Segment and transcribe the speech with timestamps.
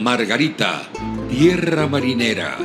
[0.00, 0.82] Margarita,
[1.28, 2.56] Tierra Marinera,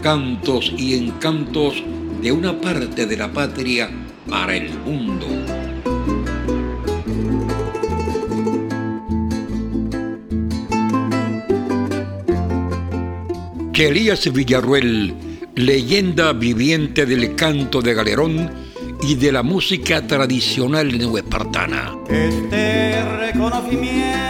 [0.00, 1.82] cantos y encantos
[2.22, 3.90] de una parte de la patria
[4.28, 5.26] para el mundo.
[13.74, 15.14] Elías Villarruel,
[15.54, 18.50] leyenda viviente del canto de galerón
[19.02, 21.96] y de la música tradicional neoespartana.
[22.08, 24.27] Este reconocimiento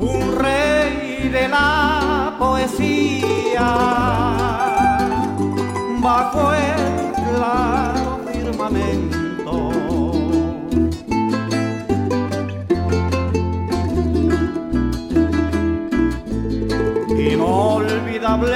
[0.00, 3.68] un rey de la poesía,
[6.00, 6.90] bajo el
[8.32, 9.20] firmamento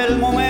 [0.04, 0.43] el momento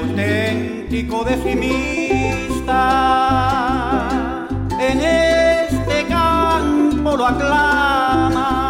[0.00, 2.78] auténtico decimista.
[4.78, 6.06] En este
[7.16, 8.68] lo aclaman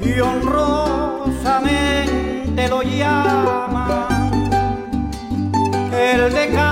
[0.00, 4.50] y honrosamente lo llaman
[5.92, 6.69] el decano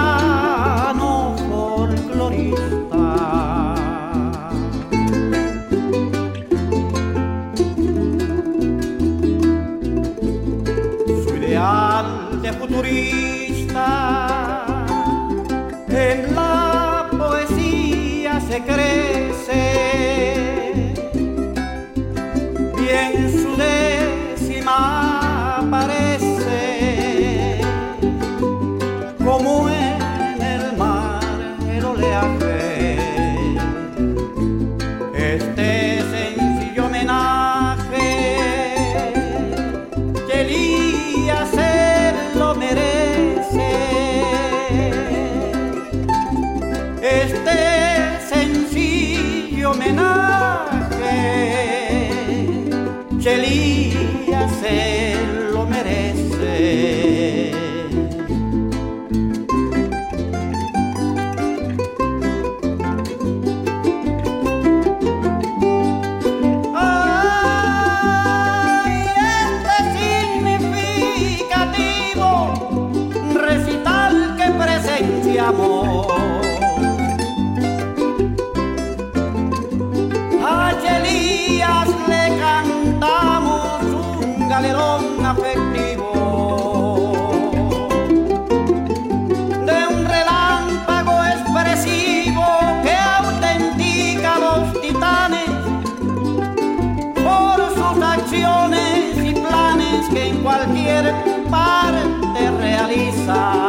[100.69, 101.15] cualquier
[101.51, 103.68] parte realiza.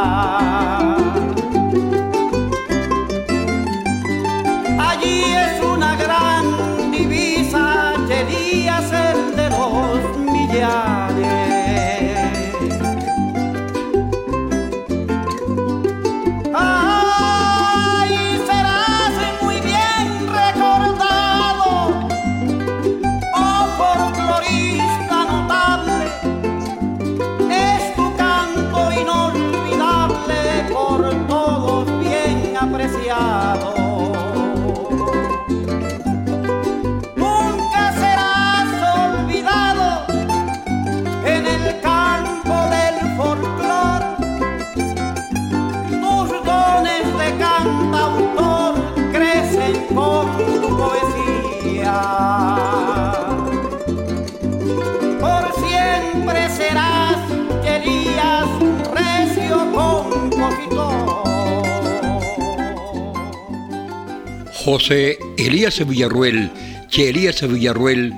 [64.71, 66.51] José Elías Villarruel,
[66.89, 68.13] Che Elías Villarruel,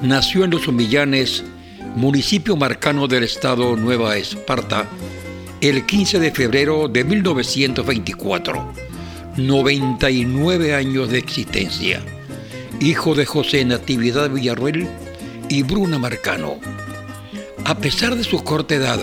[0.00, 1.44] nació en Los Humillanes,
[1.94, 4.88] municipio marcano del estado Nueva Esparta,
[5.60, 8.72] el 15 de febrero de 1924.
[9.36, 12.02] 99 años de existencia.
[12.80, 14.88] Hijo de José Natividad Villarruel
[15.48, 16.56] y Bruna Marcano.
[17.64, 18.98] A pesar de su corta edad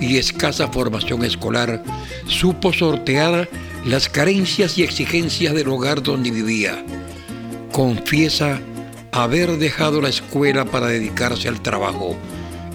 [0.00, 1.84] y escasa formación escolar,
[2.26, 3.48] supo sortear
[3.84, 6.82] las carencias y exigencias del hogar donde vivía.
[7.72, 8.60] Confiesa
[9.12, 12.16] haber dejado la escuela para dedicarse al trabajo,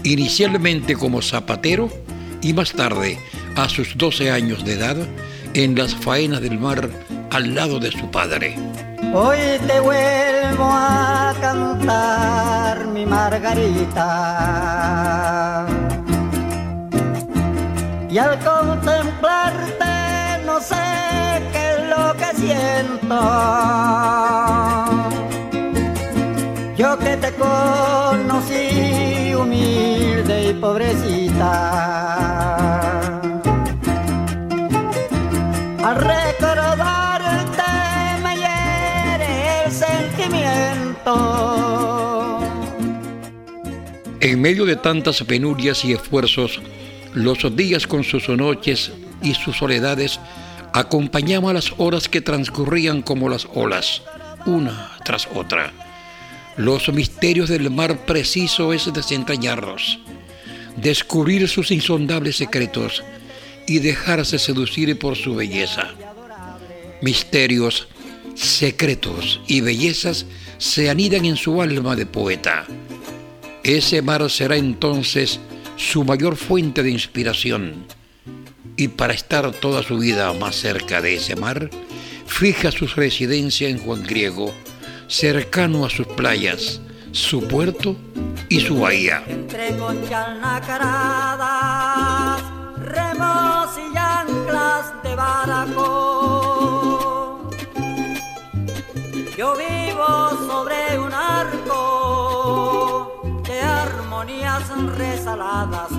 [0.04, 1.90] inicialmente como zapatero
[2.42, 3.20] y más tarde,
[3.56, 4.96] a sus 12 años de edad,
[5.54, 6.90] en las faenas del mar
[7.32, 8.56] al lado de su padre.
[9.14, 14.06] Hoy te vuelvo a cantar mi margarita.
[18.10, 19.86] Y al contemplarte
[20.46, 20.89] no sé
[26.78, 31.50] Yo que te conocí humilde y pobrecita.
[35.84, 37.64] Al recordarte
[38.24, 41.10] me hiere el sentimiento.
[44.20, 46.62] En medio de tantas penurias y esfuerzos,
[47.14, 48.92] los días con sus noches
[49.22, 50.20] y sus soledades
[50.74, 54.02] acompañaban las horas que transcurrían como las olas,
[54.46, 55.74] una tras otra.
[56.58, 60.00] Los misterios del mar preciso es desentrañarlos,
[60.76, 63.04] descubrir sus insondables secretos
[63.68, 65.90] y dejarse seducir por su belleza.
[67.02, 67.88] Misterios,
[68.36, 70.26] secretos y bellezas
[70.58, 72.66] se anidan en su alma de poeta.
[73.64, 75.40] Ese mar será entonces
[75.78, 77.86] su mayor fuente de inspiración.
[78.80, 81.70] Y para estar toda su vida más cerca de ese mar,
[82.26, 84.54] fija su residencia en Juan Griego,
[85.10, 86.80] cercano a sus playas,
[87.12, 87.98] su puerto
[88.48, 89.22] y su bahía.
[89.28, 92.42] Entre conchas nacaradas,
[92.78, 95.90] remos y anclas de baraco.
[99.38, 104.64] Yo vivo sobre un arco de armonías
[104.96, 105.92] resaladas.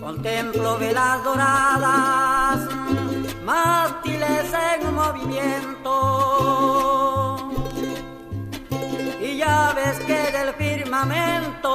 [0.00, 2.68] Contemplo velas doradas,
[3.44, 5.96] mástiles en movimiento.
[9.20, 11.68] Y ya ves que del firmamento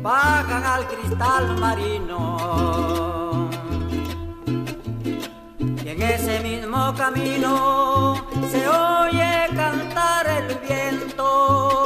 [0.00, 3.50] bajan al cristal marino.
[5.84, 8.14] Y en ese mismo camino
[8.50, 11.81] se oye cantar el viento.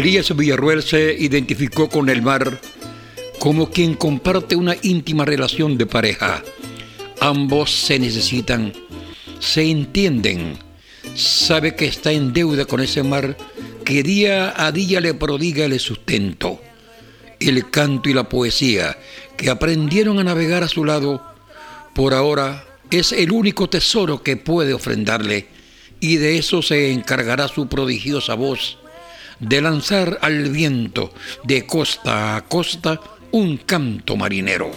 [0.00, 2.58] Elías Villarruel se identificó con el mar
[3.38, 6.42] como quien comparte una íntima relación de pareja.
[7.20, 8.72] Ambos se necesitan,
[9.40, 10.56] se entienden,
[11.14, 13.36] sabe que está en deuda con ese mar
[13.84, 16.62] que día a día le prodiga el sustento.
[17.38, 18.96] El canto y la poesía
[19.36, 21.22] que aprendieron a navegar a su lado,
[21.94, 25.48] por ahora es el único tesoro que puede ofrendarle
[26.00, 28.79] y de eso se encargará su prodigiosa voz
[29.40, 31.12] de lanzar al viento
[31.44, 33.00] de costa a costa
[33.32, 34.70] un canto marinero.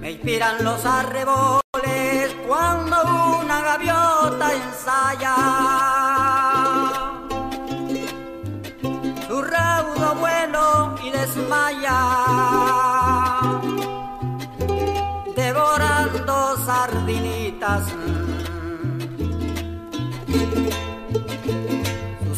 [0.00, 2.96] Me inspiran los arreboles cuando
[3.42, 5.89] una gaviota ensaya.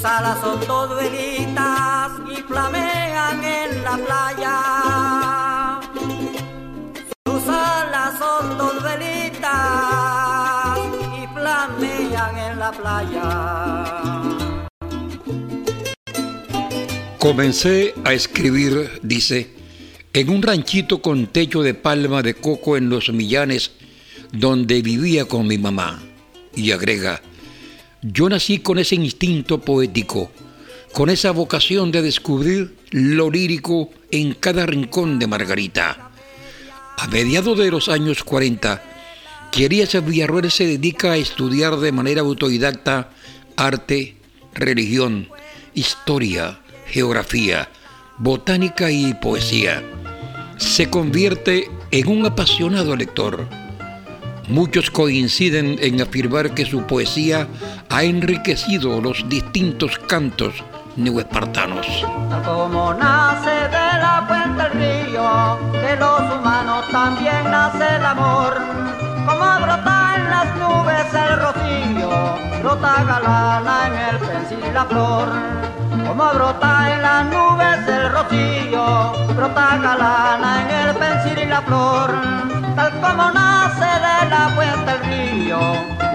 [0.03, 5.81] Sus alas son todo velitas y flamean en la playa.
[7.25, 10.81] Sus alas son dos velitas
[11.17, 13.29] y flamean en la playa.
[17.21, 19.55] Comencé a escribir, dice,
[20.13, 23.71] en un ranchito con techo de palma de coco en los Millanes,
[24.33, 26.03] donde vivía con mi mamá.
[26.57, 27.23] Y agrega,
[28.03, 30.31] yo nací con ese instinto poético,
[30.93, 36.11] con esa vocación de descubrir lo lírico en cada rincón de Margarita.
[36.99, 38.83] A mediados de los años 40,
[39.53, 43.11] Querías Villarroel se dedica a estudiar de manera autodidacta
[43.57, 44.17] arte,
[44.55, 45.29] religión,
[45.75, 47.69] historia, geografía,
[48.19, 49.83] botánica y poesía.
[50.57, 53.62] Se convierte en un apasionado lector.
[54.49, 57.47] Muchos coinciden en afirmar que su poesía
[57.89, 60.65] ha enriquecido los distintos cantos
[60.97, 61.87] neoespartanos.
[62.45, 68.55] Como nace de la fuente el río, de los humanos también nace el amor.
[69.27, 75.29] Como brota en las nubes el rocío, brota galana en el pensil la flor.
[76.07, 82.11] Como brota en las nubes el rocío, brota galana en el pensil y la flor.
[82.75, 83.92] Tal como nace
[84.23, 85.61] de la fuente el río,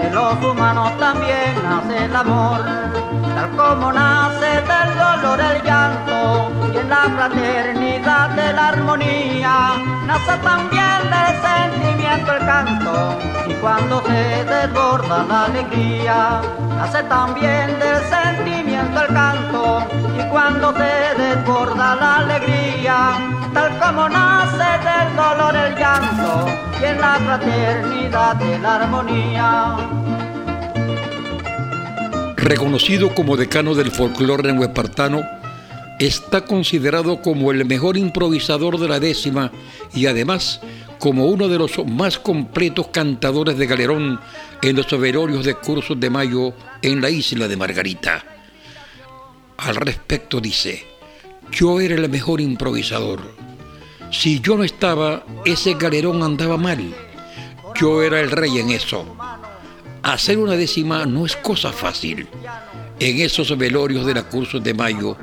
[0.00, 2.64] de los humanos también nace el amor.
[3.34, 9.72] Tal como nace del dolor el llanto y en la fraternidad de la armonía,
[10.06, 16.40] nace también del sentimiento el canto y cuando se desborda la alegría,
[16.76, 19.86] nace también del sentimiento el canto
[20.18, 22.96] y cuando se desborda la alegría,
[23.52, 26.46] tal como nace del dolor el llanto
[26.80, 29.76] y en la fraternidad de la armonía.
[32.36, 35.22] Reconocido como decano del folclore neoespartano,
[35.98, 39.50] está considerado como el mejor improvisador de la décima
[39.92, 40.60] y además
[40.98, 44.20] como uno de los más completos cantadores de galerón
[44.62, 48.24] en los velorios de cursos de mayo en la isla de Margarita.
[49.58, 50.86] Al respecto dice,
[51.50, 53.20] yo era el mejor improvisador.
[54.10, 56.94] Si yo no estaba, ese galerón andaba mal.
[57.74, 59.16] Yo era el rey en eso.
[60.02, 62.26] Hacer una décima no es cosa fácil.
[63.00, 65.16] En esos velorios de la cursos de mayo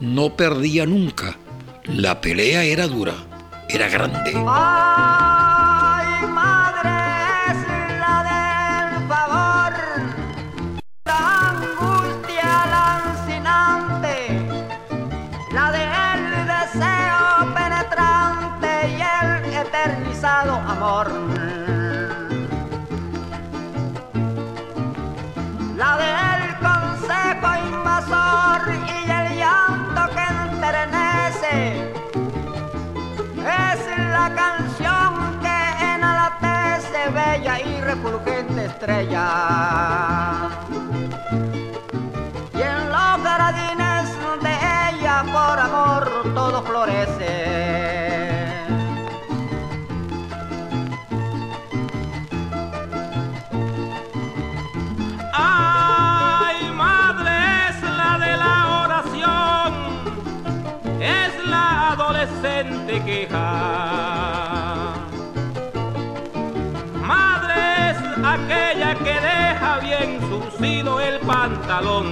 [0.00, 1.36] no perdía nunca.
[1.84, 3.14] La pelea era dura,
[3.68, 4.32] era grande.
[20.22, 21.08] Eternizado amor.
[25.76, 31.56] La del consejo invasor y el llanto que enternece.
[33.36, 35.10] Es la canción
[35.40, 35.58] que
[35.94, 39.26] enaltece bella y refulgente estrella.
[42.54, 44.06] Y en los jardines
[44.40, 44.54] de
[44.90, 47.51] ella por amor todo florece.
[71.82, 72.06] Pantalón.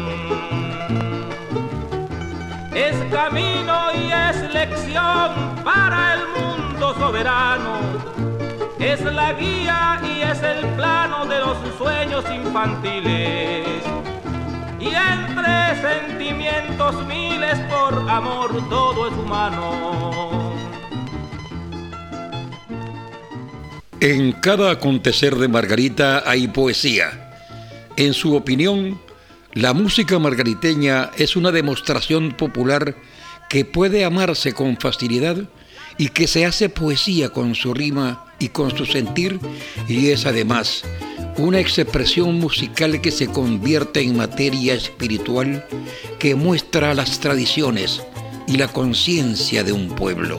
[2.75, 8.01] Es camino y es lección para el mundo soberano
[8.81, 13.83] es la guía y es el plano de los sueños infantiles.
[14.81, 20.55] Y entre sentimientos miles por amor todo es humano.
[24.01, 27.35] En cada acontecer de Margarita hay poesía.
[27.97, 28.99] En su opinión,
[29.55, 32.95] la música margariteña es una demostración popular
[33.49, 35.37] que puede amarse con facilidad
[35.99, 39.41] y que se hace poesía con su rima y con su sentir
[39.89, 40.85] y es además
[41.37, 45.67] una expresión musical que se convierte en materia espiritual
[46.21, 48.03] que muestra las tradiciones
[48.47, 50.39] y la conciencia de un pueblo.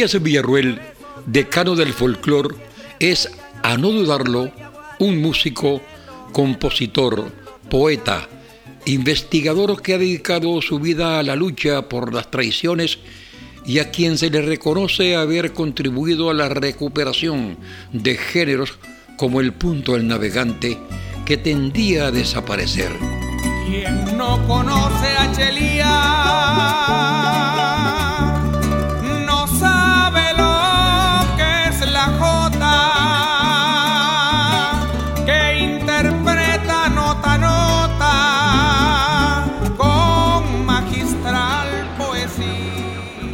[0.00, 0.80] Elías Villarruel,
[1.26, 2.56] decano del folclore,
[3.00, 3.30] es,
[3.62, 4.50] a no dudarlo,
[4.98, 5.82] un músico,
[6.32, 7.30] compositor,
[7.68, 8.26] poeta,
[8.86, 12.98] investigador que ha dedicado su vida a la lucha por las tradiciones
[13.66, 17.58] y a quien se le reconoce haber contribuido a la recuperación
[17.92, 18.78] de géneros
[19.18, 20.78] como el punto del navegante
[21.26, 22.90] que tendía a desaparecer.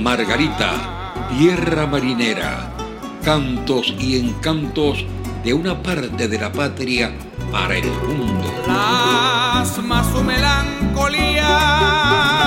[0.06, 0.70] Margarita,
[1.36, 2.70] tierra marinera,
[3.24, 5.04] cantos y encantos
[5.42, 7.10] de una parte de la patria
[7.50, 8.48] para el mundo.
[8.64, 12.45] Plasma su melancolía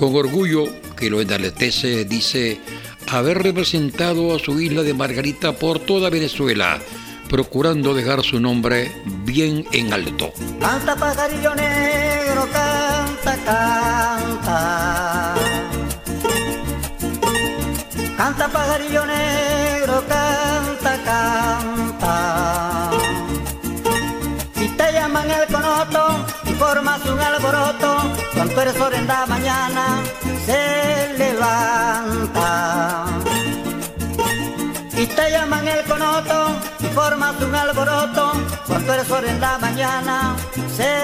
[0.00, 0.64] Con orgullo
[0.96, 2.58] que lo enaltece, dice
[3.12, 6.78] haber representado a su isla de Margarita por toda Venezuela,
[7.28, 8.90] procurando dejar su nombre
[9.26, 10.32] bien en alto.
[10.58, 15.34] Canta pajarillo negro, canta, canta.
[18.16, 22.90] Canta pajarillo negro, canta, canta.
[24.62, 27.99] Y te llaman el conoto y formas un alboroto
[28.40, 30.02] cuando eres en la mañana
[30.46, 33.04] se levanta.
[34.96, 38.32] Y te llaman el conoto y formas un alboroto.
[38.66, 40.36] Cuando eres en la mañana
[40.74, 40.99] se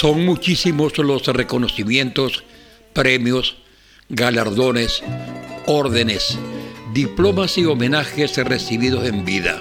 [0.00, 2.44] Son muchísimos los reconocimientos,
[2.92, 3.56] premios,
[4.08, 5.02] galardones,
[5.66, 6.38] órdenes,
[6.94, 9.60] diplomas y homenajes recibidos en vida.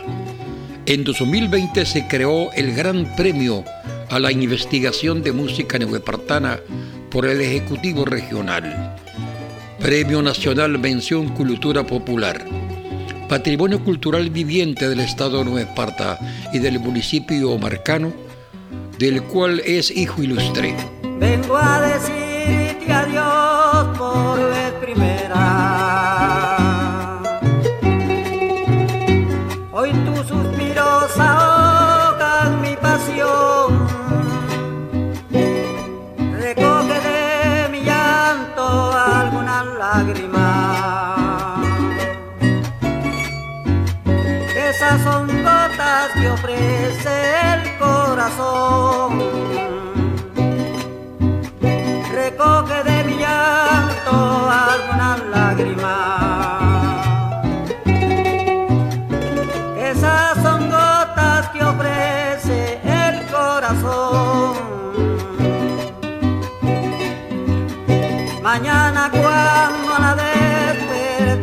[0.85, 3.63] En 2020 se creó el Gran Premio
[4.11, 6.59] a la Investigación de Música Neoespartana
[7.09, 8.95] por el Ejecutivo Regional.
[9.79, 12.45] Premio Nacional Mención Cultura Popular.
[13.27, 16.19] Patrimonio Cultural Viviente del Estado de Nueva Esparta
[16.53, 18.26] y del municipio marcano,
[18.99, 20.75] del cual es hijo ilustre.
[21.19, 25.16] Vengo a decirte adiós por vez primera.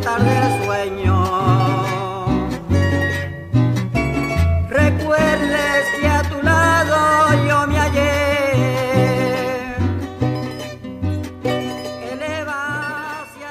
[0.05, 1.15] Despertar del sueño.
[4.69, 6.97] Recuerdes que a tu lado
[7.47, 8.13] yo me hallé.
[12.13, 13.49] Eleva hacia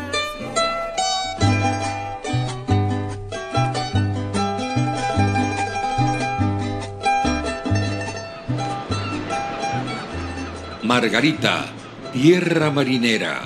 [10.80, 11.66] el Margarita,
[12.12, 13.40] tierra marinera,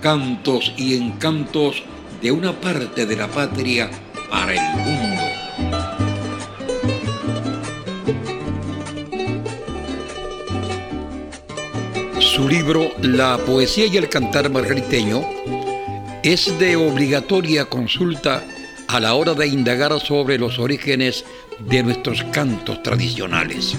[0.00, 1.84] cantos y encantos
[2.20, 3.90] de una parte de la patria
[4.30, 5.22] para el mundo.
[12.20, 15.22] Su libro La poesía y el cantar margariteño
[16.22, 18.44] es de obligatoria consulta
[18.88, 21.24] a la hora de indagar sobre los orígenes
[21.58, 23.76] de nuestros cantos tradicionales.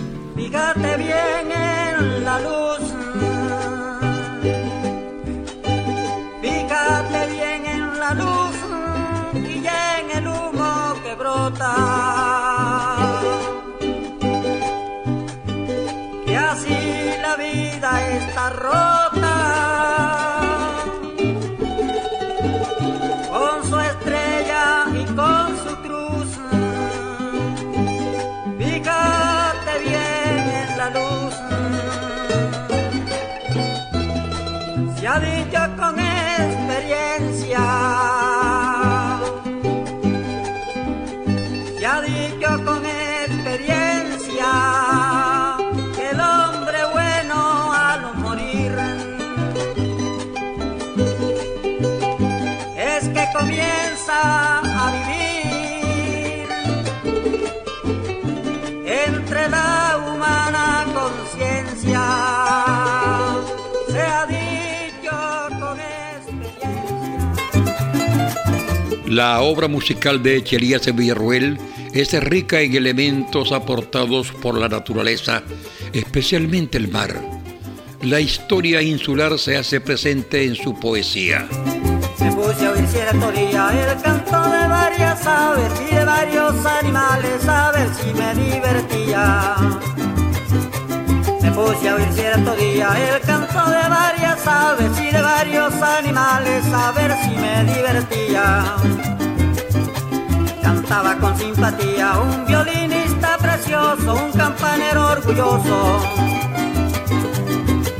[69.09, 71.57] La obra musical de Chelías de Villarruel
[71.93, 75.41] es rica en elementos aportados por la naturaleza,
[75.93, 77.19] especialmente el mar.
[78.03, 81.47] La historia insular se hace presente en su poesía.
[82.19, 87.47] Me puse a oír cierto día el canto de varias aves y de varios animales
[87.47, 89.55] a ver si me divertía.
[91.41, 96.65] Me puse a oír cierto día el canto de varias aves y de varios animales
[96.73, 98.63] a ver si me divertía.
[100.61, 106.01] Cantaba con simpatía un violinista precioso, un campanero orgulloso.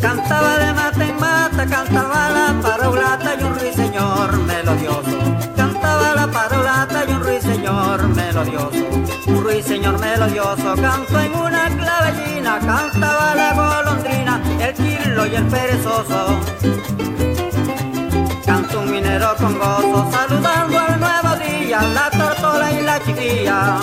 [0.02, 5.18] Cantaba de mata en mata, cantaba la parolata y un ruiseñor melodioso.
[5.56, 8.86] Cantaba la parolata y un ruiseñor melodioso.
[9.28, 14.29] Un ruiseñor melodioso cantó en una clavellina, cantaba la golondrina,
[15.10, 16.40] y el perezoso.
[18.46, 23.80] Cantó un minero con gozo, saludando al nuevo día, la tortola y la chiquilla.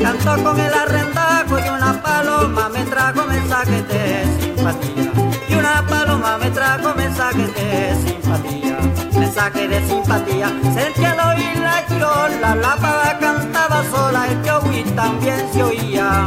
[0.00, 5.12] Cantó con el arrendajo y una paloma me trajo mensaje de simpatía.
[5.48, 8.78] Y una paloma me trajo mensaje de simpatía.
[9.12, 10.48] Mensaje de simpatía.
[10.74, 16.26] Sentía al oír la chirola, la pava cantaba sola, el yohui también se oía.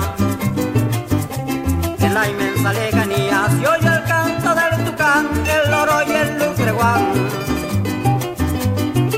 [1.99, 3.08] En la inmensa lejanía
[3.47, 7.05] se oye el canto del tucán, el loro y el lucreguán.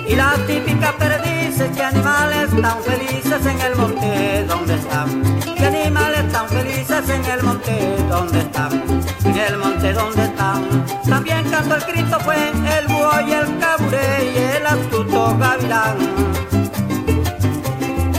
[0.07, 5.23] Y la típica perdices que animales tan felices en el monte donde están.
[5.55, 8.83] Que animales tan felices en el monte donde están.
[9.25, 10.85] En el monte donde están.
[11.09, 12.35] También cantó el Cristo fue
[12.77, 15.97] el búho y el caburé y el astuto gavilán.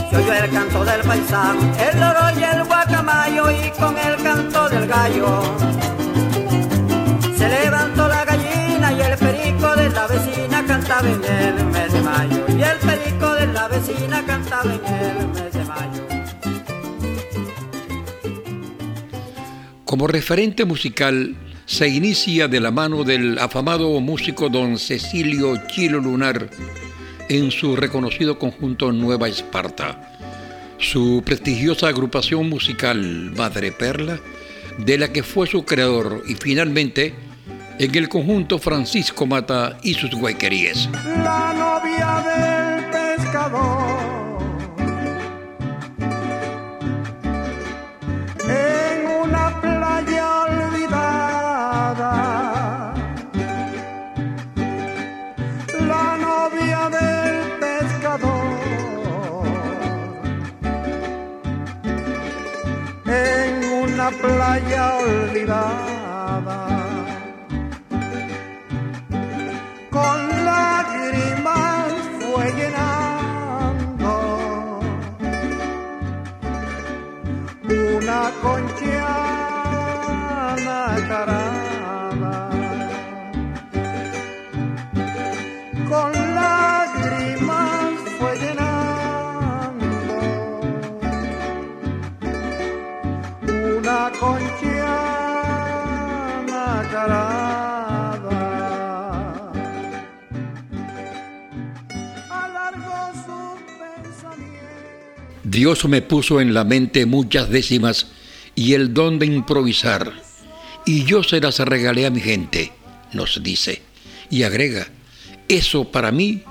[0.09, 2.63] Se oyó el canto del paisán, el loro y el
[3.51, 5.41] y con el canto del gallo.
[7.37, 12.01] Se levantó la gallina y el perico de la vecina cantaba en el mes de
[12.01, 12.45] mayo.
[12.49, 16.03] Y el perico de la vecina cantaba en el mes de mayo.
[19.85, 26.49] Como referente musical, se inicia de la mano del afamado músico don Cecilio Chilo Lunar
[27.29, 30.12] en su reconocido conjunto Nueva Esparta.
[30.83, 34.19] Su prestigiosa agrupación musical Madre Perla,
[34.77, 37.15] de la que fue su creador, y finalmente
[37.79, 40.89] en el conjunto Francisco Mata y sus guayqueríes.
[41.23, 44.12] La novia del pescador.
[64.53, 66.02] Una playa olvidada.
[105.53, 108.07] Dios me puso en la mente muchas décimas
[108.55, 110.11] y el don de improvisar.
[110.83, 112.73] y yo se las regalé a mi gente,
[113.13, 113.83] nos dice.
[114.31, 114.87] Y agrega,
[115.47, 116.41] eso para mí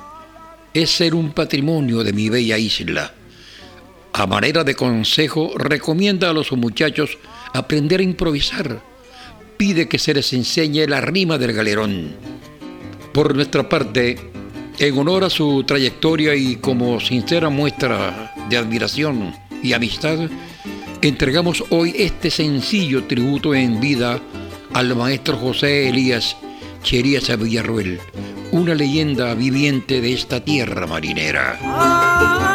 [0.72, 3.12] es ser un patrimonio de mi bella isla.
[4.12, 7.18] A manera de consejo, recomienda a los muchachos
[7.52, 8.82] aprender a improvisar.
[9.56, 12.14] Pide que se les enseñe la rima del galerón.
[13.12, 14.16] Por nuestra parte,
[14.78, 20.18] en honor a su trayectoria y como sincera muestra de admiración y amistad,
[21.00, 24.20] entregamos hoy este sencillo tributo en vida
[24.72, 26.36] al maestro José Elías
[26.82, 28.00] Cherías Villarruel,
[28.50, 32.51] una leyenda viviente de esta tierra marinera.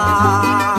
[0.00, 0.69] falar.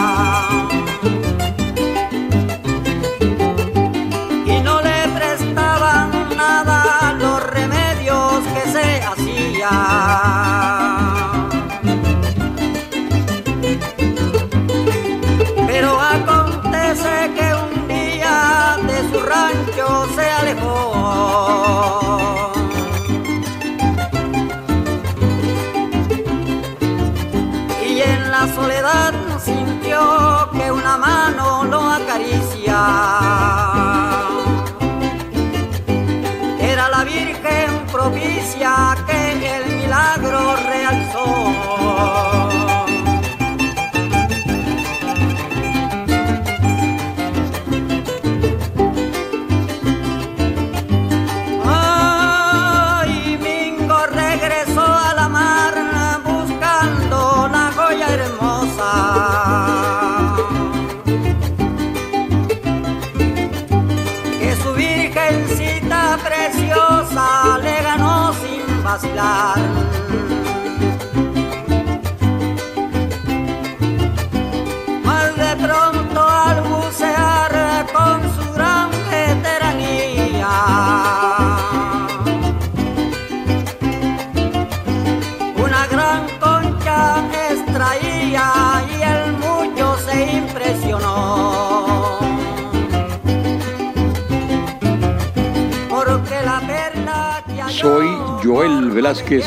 [99.02, 99.44] Velázquez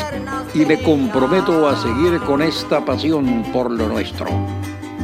[0.53, 4.27] y me comprometo a seguir con esta pasión por lo nuestro.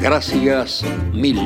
[0.02, 0.84] Gracias
[1.14, 1.40] mil.